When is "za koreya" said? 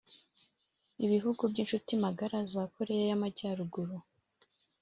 2.53-3.03